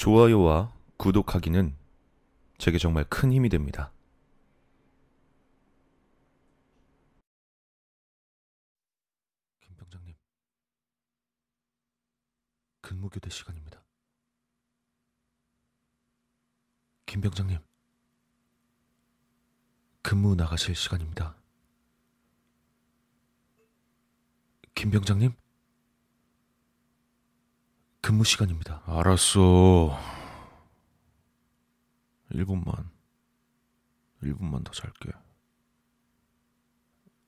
좋아요와 0.00 0.72
구독하기는 0.96 1.76
제게 2.56 2.78
정말 2.78 3.04
큰 3.04 3.30
힘이 3.34 3.50
됩니다. 3.50 3.92
김 9.60 9.76
병장님, 9.76 10.14
근무교대 12.80 13.28
시간입니다. 13.28 13.84
김 17.04 17.20
병장님, 17.20 17.58
근무 20.00 20.34
나가실 20.34 20.74
시간입니다. 20.76 21.36
김 24.74 24.90
병장님, 24.90 25.34
근무 28.00 28.24
시간입니다. 28.24 28.82
알았어. 28.86 29.98
1분만. 32.32 32.88
1분만 34.22 34.64
더 34.64 34.72
잘게. 34.72 35.10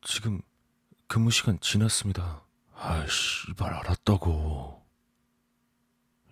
지금 0.02 0.40
근무 1.06 1.30
시간 1.30 1.60
지났습니다. 1.60 2.42
아이씨, 2.74 3.50
이발 3.50 3.72
알았다고. 3.74 4.82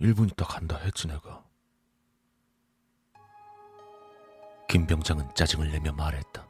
1분 0.00 0.30
있다 0.32 0.46
간다 0.46 0.78
했지 0.78 1.06
내가. 1.06 1.44
김 4.68 4.86
병장은 4.86 5.34
짜증을 5.34 5.70
내며 5.70 5.92
말했다. 5.92 6.48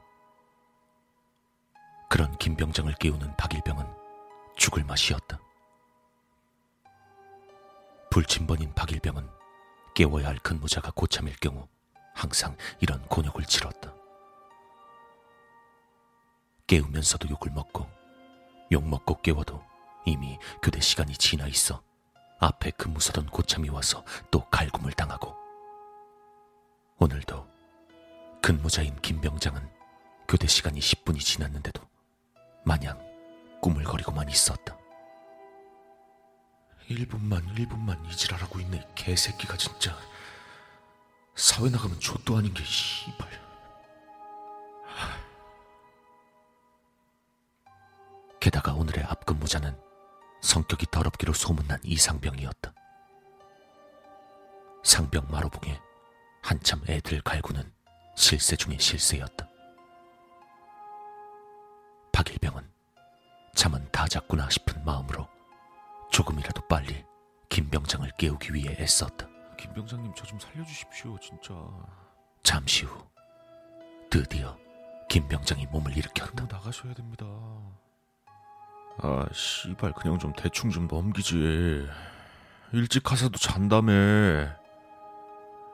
그런 2.08 2.36
김 2.38 2.54
병장을 2.54 2.92
깨우는 2.94 3.36
박일병은 3.36 3.84
죽을 4.56 4.84
맛이었다. 4.84 5.39
불침번인 8.10 8.74
박일병은 8.74 9.30
깨워야 9.94 10.26
할 10.26 10.38
근무자가 10.38 10.90
고참일 10.90 11.36
경우 11.36 11.68
항상 12.12 12.56
이런 12.80 13.00
곤욕을 13.06 13.44
치렀다. 13.44 13.94
깨우면서도 16.66 17.28
욕을 17.28 17.52
먹고 17.52 17.88
욕 18.72 18.84
먹고 18.84 19.20
깨워도 19.22 19.62
이미 20.06 20.36
교대 20.60 20.80
시간이 20.80 21.12
지나 21.14 21.46
있어 21.46 21.82
앞에 22.40 22.72
근무 22.72 22.98
서던 22.98 23.26
고참이 23.26 23.68
와서 23.68 24.04
또 24.28 24.44
갈굼을 24.50 24.92
당하고 24.92 25.36
오늘도 26.98 27.46
근무자인 28.42 29.00
김병장은 29.02 29.70
교대 30.26 30.48
시간이 30.48 30.80
10분이 30.80 31.20
지났는데도 31.20 31.80
마냥 32.64 32.98
꾸물거리고만 33.62 34.28
있었다. 34.28 34.79
1분만 36.90 37.54
1분만 37.54 38.04
이 38.06 38.16
지랄하고 38.16 38.60
있네 38.60 38.78
이 38.78 38.94
개새끼가 38.94 39.56
진짜 39.56 39.96
사회 41.36 41.70
나가면 41.70 42.00
족도 42.00 42.36
아닌 42.36 42.52
게 42.52 42.64
씨발 42.64 43.28
게다가 48.40 48.74
오늘의 48.74 49.04
앞근무자는 49.04 49.78
성격이 50.40 50.86
더럽기로 50.90 51.34
소문난 51.34 51.78
이상병이었다. 51.84 52.72
상병 54.82 55.26
마로봉에 55.30 55.78
한참 56.42 56.82
애들 56.88 57.20
갈구는 57.20 57.70
실세 58.16 58.56
중의 58.56 58.78
실세였다. 58.80 59.46
박일병은 62.12 62.68
잠은 63.54 63.86
다 63.92 64.08
잤구나 64.08 64.48
싶은 64.48 64.82
마음으로 64.84 65.28
조금이라도 66.10 66.59
빨리 66.70 67.04
김 67.48 67.68
병장을 67.68 68.08
깨우기 68.16 68.54
위해 68.54 68.76
애썼다. 68.78 69.28
김 69.58 69.72
병장님 69.74 70.14
저 70.14 70.24
좀 70.24 70.38
살려주십시오 70.38 71.18
진짜 71.20 71.52
잠시 72.44 72.84
후 72.86 73.04
드디어 74.08 74.56
김 75.08 75.26
병장이 75.28 75.66
몸을 75.66 75.96
일으켰다. 75.96 76.46
나가셔야 76.48 76.94
됩니다 76.94 77.26
아 79.02 79.26
씨발 79.32 79.92
그냥 79.94 80.18
좀 80.18 80.32
대충 80.34 80.70
좀 80.70 80.86
넘기지 80.86 81.86
일찍 82.72 83.02
가서도 83.02 83.36
잔다며 83.38 83.92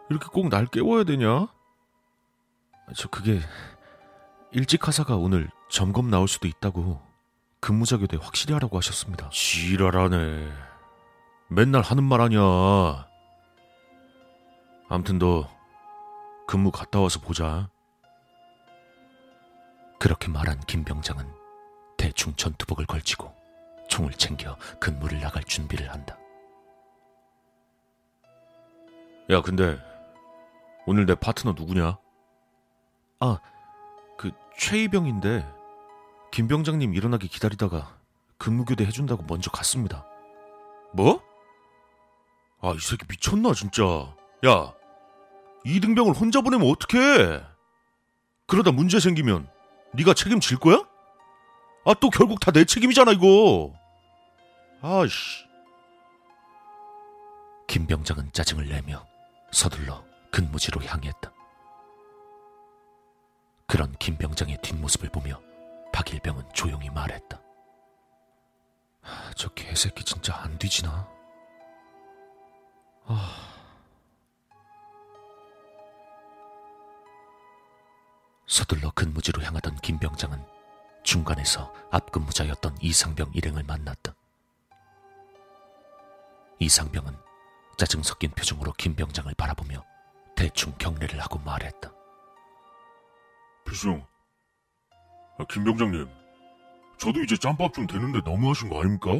이렇게 0.08 0.26
꼭 0.32 0.48
날 0.48 0.64
깨워야 0.66 1.04
되냐? 1.04 1.28
아, 1.28 1.48
저 2.96 3.08
그게 3.08 3.40
일찍 4.52 4.80
가사가 4.80 5.16
오늘 5.16 5.50
점검 5.68 6.08
나올 6.10 6.26
수도 6.26 6.48
있다고 6.48 7.02
근무자 7.60 7.98
교대 7.98 8.16
확실히 8.16 8.54
하라고 8.54 8.78
하셨습니다. 8.78 9.28
지랄하네. 9.30 10.48
맨날 11.48 11.82
하는 11.82 12.02
말 12.04 12.20
아니야. 12.20 13.08
암튼 14.88 15.18
너 15.18 15.48
근무 16.46 16.70
갔다 16.70 17.00
와서 17.00 17.20
보자. 17.20 17.68
그렇게 19.98 20.28
말한 20.28 20.60
김 20.66 20.84
병장은 20.84 21.26
대충 21.96 22.34
전투복을 22.34 22.86
걸치고 22.86 23.34
총을 23.88 24.12
챙겨 24.12 24.56
근무를 24.80 25.20
나갈 25.20 25.42
준비를 25.44 25.92
한다. 25.92 26.16
야, 29.30 29.40
근데 29.40 29.78
오늘 30.86 31.06
내 31.06 31.14
파트너 31.14 31.54
누구냐? 31.56 31.98
아, 33.20 33.40
그 34.16 34.30
최이병인데 34.58 35.46
김 36.30 36.48
병장님 36.48 36.94
일어나기 36.94 37.28
기다리다가 37.28 37.96
근무교대 38.38 38.84
해준다고 38.84 39.24
먼저 39.26 39.50
갔습니다. 39.50 40.04
뭐? 40.92 41.22
아, 42.60 42.72
이 42.74 42.78
새끼 42.80 43.04
미쳤나 43.08 43.52
진짜. 43.54 43.82
야, 44.46 44.72
이등병을 45.64 46.14
혼자 46.14 46.40
보내면 46.40 46.68
어떡해? 46.70 47.42
그러다 48.46 48.72
문제 48.72 49.00
생기면 49.00 49.48
네가 49.94 50.14
책임질 50.14 50.58
거야? 50.58 50.82
아, 51.84 51.94
또 52.00 52.10
결국 52.10 52.40
다 52.40 52.50
내 52.52 52.64
책임이잖아 52.64 53.12
이거. 53.12 53.72
아씨. 54.80 55.44
김 57.66 57.86
병장은 57.86 58.32
짜증을 58.32 58.68
내며 58.68 59.06
서둘러 59.52 60.04
근무지로 60.30 60.82
향했다. 60.82 61.32
그런 63.66 63.92
김 63.98 64.16
병장의 64.16 64.58
뒷모습을 64.62 65.08
보며 65.10 65.40
박일병은 65.92 66.44
조용히 66.52 66.88
말했다. 66.90 67.40
아, 69.02 69.30
저 69.34 69.48
개새끼 69.50 70.04
진짜 70.04 70.36
안 70.36 70.56
뒤지나? 70.58 71.08
아. 73.06 73.46
서둘러 78.46 78.90
근무지로 78.92 79.42
향하던 79.42 79.76
김 79.76 79.98
병장은 79.98 80.44
중간에서 81.02 81.72
앞근무자였던 81.90 82.78
이상병 82.80 83.30
일행을 83.34 83.62
만났다. 83.64 84.14
이상병은 86.58 87.16
짜증 87.76 88.02
섞인 88.02 88.30
표정으로 88.30 88.72
김 88.72 88.96
병장을 88.96 89.32
바라보며 89.34 89.84
대충 90.34 90.72
경례를 90.78 91.20
하고 91.20 91.38
말했다. 91.40 91.92
필승, 93.66 94.04
아, 95.38 95.44
김 95.48 95.64
병장님, 95.64 96.08
저도 96.98 97.22
이제 97.22 97.36
짬밥 97.36 97.74
좀 97.74 97.86
되는데 97.86 98.20
너무하신 98.24 98.68
거 98.68 98.80
아닙니까? 98.80 99.10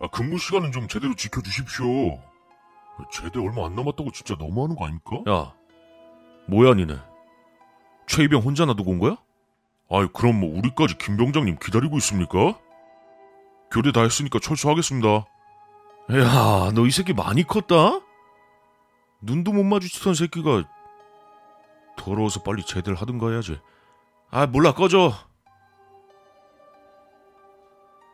아, 0.00 0.08
근무 0.08 0.38
시간은 0.38 0.72
좀 0.72 0.88
제대로 0.88 1.14
지켜주십시오. 1.14 2.29
아, 3.00 3.08
제대 3.10 3.38
얼마 3.40 3.66
안 3.66 3.74
남았다고 3.74 4.10
진짜 4.12 4.34
너무하는 4.38 4.76
거 4.76 4.84
아닙니까? 4.86 5.22
야, 5.30 5.54
뭐야 6.48 6.74
니네? 6.74 6.96
최이병 8.06 8.40
혼자 8.42 8.64
놔두고 8.64 8.90
온 8.90 8.98
거야? 8.98 9.16
아이, 9.90 10.06
그럼 10.12 10.40
뭐 10.40 10.56
우리까지 10.58 10.98
김 10.98 11.16
병장님 11.16 11.58
기다리고 11.60 11.96
있습니까? 11.98 12.58
교대 13.70 13.92
다 13.92 14.02
했으니까 14.02 14.38
철수하겠습니다. 14.40 15.08
야, 16.12 16.72
너 16.74 16.86
이 16.86 16.90
새끼 16.90 17.12
많이 17.12 17.44
컸다? 17.44 18.00
눈도 19.20 19.52
못 19.52 19.62
마주치던 19.64 20.14
새끼가 20.14 20.64
더러워서 21.96 22.42
빨리 22.42 22.64
제대를 22.64 23.00
하든가 23.00 23.30
해야지. 23.30 23.60
아, 24.30 24.46
몰라, 24.46 24.72
꺼져. 24.72 25.12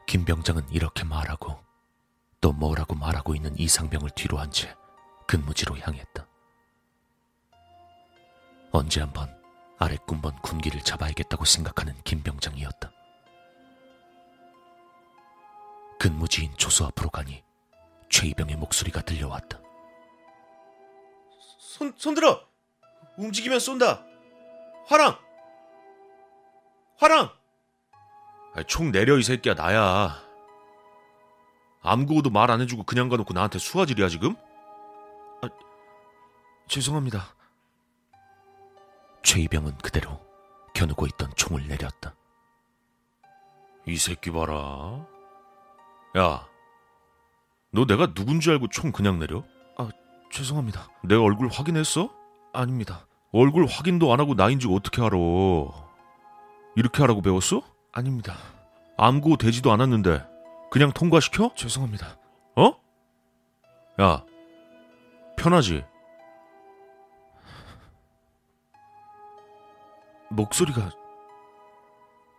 김 0.06 0.24
병장은 0.24 0.68
이렇게 0.70 1.04
말하고 1.04 1.58
또 2.40 2.52
뭐라고 2.52 2.94
말하고 2.94 3.34
있는 3.34 3.56
이상병을 3.58 4.10
뒤로 4.10 4.38
한 4.38 4.50
채 4.50 4.74
근무지로 5.26 5.76
향했다. 5.78 6.24
언제 8.70 9.00
한번 9.00 9.28
아랫군번 9.78 10.36
군기를 10.42 10.80
잡아야겠다고 10.82 11.44
생각하는 11.44 11.94
김 12.04 12.22
병장이었다. 12.22 12.92
근무지인 15.98 16.54
조수 16.56 16.84
앞으로 16.84 17.10
가니 17.10 17.42
최이병의 18.10 18.56
목소리가 18.56 19.00
들려왔다. 19.02 19.60
손, 21.58 21.92
손들어! 21.96 22.46
움직이면 23.16 23.58
쏜다! 23.58 24.04
화랑! 24.86 25.18
화랑! 26.98 27.32
아, 28.54 28.62
총 28.62 28.92
내려, 28.92 29.18
이 29.18 29.22
새끼야, 29.22 29.54
나야. 29.54 30.22
암구호도 31.86 32.30
말 32.30 32.50
안 32.50 32.60
해주고 32.60 32.82
그냥 32.84 33.08
가놓고 33.08 33.32
나한테 33.32 33.58
수화질이야, 33.58 34.08
지금? 34.08 34.34
아, 35.42 35.48
죄송합니다. 36.68 37.24
최이병은 39.22 39.78
그대로 39.78 40.20
겨누고 40.74 41.06
있던 41.06 41.30
총을 41.36 41.66
내렸다. 41.68 42.14
이 43.86 43.96
새끼 43.96 44.30
봐라. 44.30 45.06
야, 46.16 46.46
너 47.70 47.84
내가 47.86 48.12
누군지 48.14 48.50
알고 48.50 48.68
총 48.68 48.90
그냥 48.92 49.18
내려? 49.18 49.44
아, 49.76 49.88
죄송합니다. 50.32 50.88
내가 51.04 51.22
얼굴 51.22 51.48
확인했어? 51.48 52.10
아닙니다. 52.52 53.06
얼굴 53.32 53.66
확인도 53.66 54.12
안 54.12 54.20
하고 54.20 54.34
나인지 54.34 54.66
어떻게 54.70 55.02
알아? 55.02 55.16
이렇게 56.76 57.02
하라고 57.02 57.20
배웠어? 57.22 57.62
아닙니다. 57.92 58.34
암고 58.96 59.36
되지도 59.36 59.72
않았는데 59.72 60.24
그냥 60.70 60.92
통과시켜? 60.92 61.52
죄송합니다. 61.54 62.18
어? 62.56 62.72
야, 64.00 64.24
편하지? 65.36 65.84
목소리가 70.30 70.90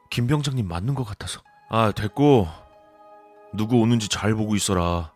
김 0.09 0.27
병장님 0.27 0.67
맞는 0.67 0.93
것 0.95 1.03
같아서. 1.03 1.41
아, 1.69 1.91
됐고. 1.91 2.47
누구 3.53 3.77
오는지 3.77 4.09
잘 4.09 4.33
보고 4.35 4.55
있어라. 4.55 5.13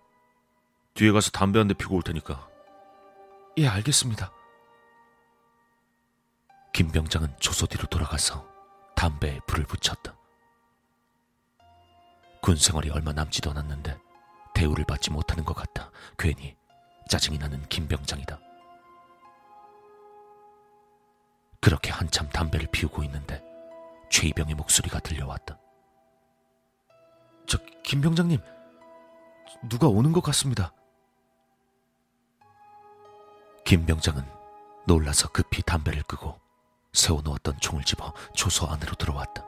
뒤에 0.94 1.12
가서 1.12 1.32
담배 1.32 1.60
한 1.60 1.68
대 1.68 1.74
피고 1.74 1.96
올 1.96 2.02
테니까. 2.02 2.48
예, 3.58 3.68
알겠습니다. 3.68 4.32
김 6.74 6.90
병장은 6.92 7.36
조소 7.40 7.66
뒤로 7.68 7.86
돌아가서 7.88 8.46
담배에 8.96 9.40
불을 9.48 9.66
붙였다. 9.66 10.16
군 12.42 12.56
생활이 12.56 12.90
얼마 12.90 13.14
남지도 13.14 13.52
않았는데 13.52 14.00
대우를 14.54 14.86
받지 14.86 15.12
못하는 15.12 15.46
것 15.46 15.54
같아 15.54 15.92
괜히 16.18 16.56
짜증이 17.08 17.38
나는 17.38 17.62
김 17.68 17.88
병장이다. 17.88 18.40
그렇게 21.60 21.92
한참 21.92 22.28
담배를 22.30 22.68
피우고 22.72 23.04
있는데 23.04 23.44
최이병의 24.10 24.56
목소리가 24.56 25.00
들려왔다. 25.00 25.60
저, 27.48 27.58
김 27.84 28.02
병장님. 28.02 28.40
누가 29.70 29.88
오는 29.88 30.12
것 30.12 30.22
같습니다. 30.22 30.74
김 33.66 33.86
병장은 33.86 34.26
놀라서 34.88 35.30
급히 35.30 35.62
담배를 35.62 36.02
끄고 36.04 36.40
세워놓았던 36.94 37.60
총을 37.60 37.84
집어 37.84 38.14
초소 38.34 38.68
안으로 38.68 38.96
들어왔다. 38.96 39.46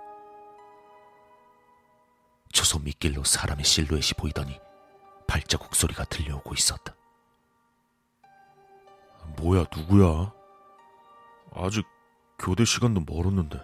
초소 2.54 2.80
밑길로 2.80 3.24
사람의 3.24 3.66
실루엣이 3.66 4.14
보이더니 4.18 4.62
발자국 5.28 5.76
소리가 5.76 6.06
들려오고 6.06 6.54
있었다. 6.54 6.96
뭐야, 9.38 9.66
누구야? 9.76 10.32
아직 11.56 11.86
교대 12.40 12.64
시간도 12.64 13.04
멀었는데. 13.12 13.60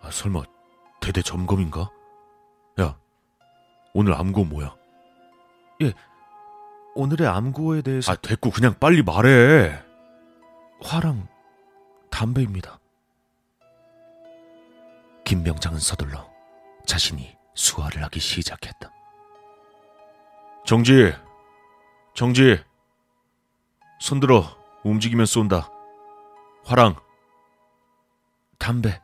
아, 0.00 0.10
설마 0.10 0.42
대대 1.00 1.20
점검인가? 1.22 1.90
야, 2.80 2.98
오늘 3.94 4.14
암고 4.14 4.44
뭐야? 4.44 4.76
예, 5.82 5.92
오늘의 6.94 7.26
암고에 7.26 7.82
대해서. 7.82 8.12
아, 8.12 8.16
됐고 8.16 8.50
그냥 8.50 8.74
빨리 8.78 9.02
말해. 9.02 9.82
화랑 10.82 11.26
담배입니다. 12.10 12.78
김 15.24 15.42
병장은 15.42 15.78
서둘러 15.78 16.28
자신이 16.86 17.39
수화를 17.54 18.02
하기 18.04 18.20
시작했다. 18.20 18.90
정지, 20.66 21.12
정지. 22.14 22.62
손들어 24.00 24.44
움직이면 24.84 25.26
쏜다. 25.26 25.68
화랑. 26.64 26.96
담배, 28.58 29.00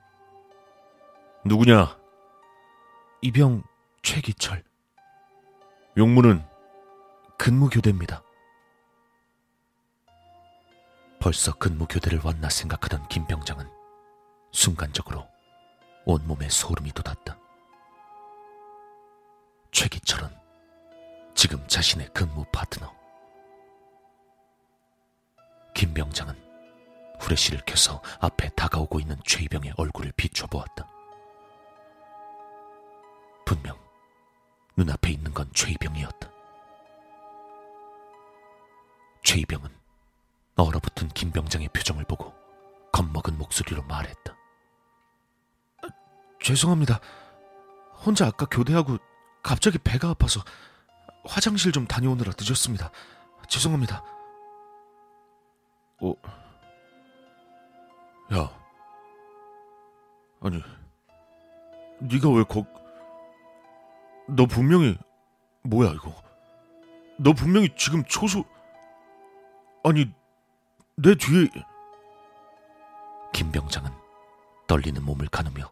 누구냐? 1.44 1.98
이병 3.22 3.62
최기철, 4.02 4.62
용무는 5.96 6.46
근무교대입니다. 7.38 8.22
벌써 11.20 11.54
근무교대를 11.54 12.20
왔나 12.22 12.50
생각하던 12.50 13.08
김 13.08 13.26
병장은 13.26 13.66
순간적으로 14.52 15.26
온몸에 16.04 16.48
소름이 16.48 16.92
돋았다. 16.92 17.38
최기철은 19.76 20.30
지금 21.34 21.62
자신의 21.68 22.08
근무 22.14 22.46
파트너. 22.50 22.90
김 25.74 25.92
병장은 25.92 26.34
후레쉬를 27.20 27.60
켜서 27.66 28.00
앞에 28.18 28.48
다가오고 28.56 29.00
있는 29.00 29.20
최이병의 29.26 29.74
얼굴을 29.76 30.12
비춰보았다. 30.16 30.88
분명 33.44 33.78
눈앞에 34.78 35.10
있는 35.10 35.34
건 35.34 35.46
최이병이었다. 35.52 36.30
최이병은 39.24 39.68
얼어붙은 40.56 41.08
김 41.08 41.30
병장의 41.32 41.68
표정을 41.68 42.04
보고 42.04 42.32
겁먹은 42.92 43.36
목소리로 43.36 43.82
말했다. 43.82 44.34
죄송합니다. 46.40 46.98
혼자 48.06 48.26
아까 48.26 48.46
교대하고 48.46 48.96
갑자기 49.46 49.78
배가 49.78 50.08
아파서 50.08 50.40
화장실 51.24 51.70
좀 51.70 51.86
다녀오느라 51.86 52.32
늦었습니다. 52.36 52.90
죄송합니다. 53.46 54.02
어, 56.02 56.12
야, 58.34 58.50
아니, 60.40 60.60
네가 62.00 62.28
왜 62.30 62.42
거? 62.42 62.66
너 64.28 64.46
분명히 64.46 64.98
뭐야 65.62 65.92
이거? 65.92 66.12
너 67.16 67.32
분명히 67.32 67.68
지금 67.76 68.02
초소 68.02 68.44
아니 69.84 70.12
내 70.96 71.14
뒤에 71.14 71.48
김 73.32 73.52
병장은 73.52 73.92
떨리는 74.66 75.00
몸을 75.04 75.28
가누며 75.28 75.70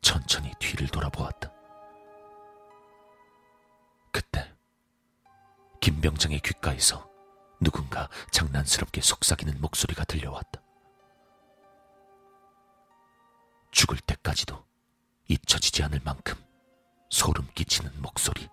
천천히 0.00 0.50
뒤를 0.58 0.88
돌아보았다. 0.88 1.51
김 5.82 6.00
병장의 6.00 6.40
귓가에서 6.40 7.06
누군가 7.58 8.08
장난스럽게 8.30 9.00
속삭이는 9.00 9.60
목소리가 9.60 10.04
들려왔다. 10.04 10.62
죽을 13.72 13.98
때까지도 13.98 14.64
잊혀지지 15.26 15.82
않을 15.82 16.00
만큼 16.04 16.36
소름 17.10 17.48
끼치는 17.56 18.00
목소리. 18.00 18.48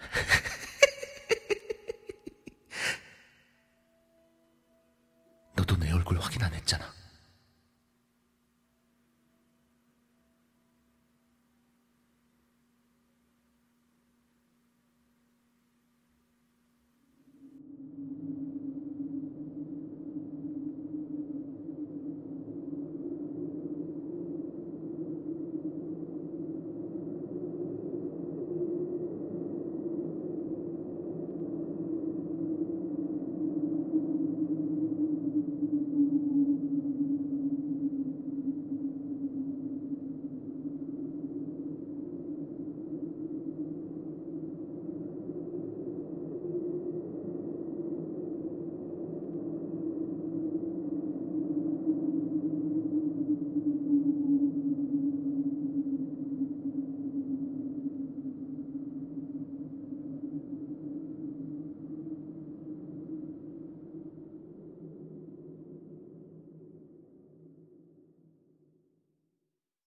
너도 5.54 5.76
내 5.76 5.92
얼굴 5.92 6.18
확인 6.18 6.42
안 6.42 6.52
했잖아. 6.54 6.92